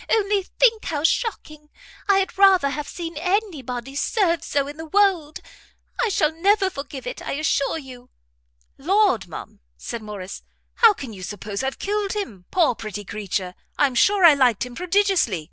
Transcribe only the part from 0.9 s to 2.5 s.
shocking! I had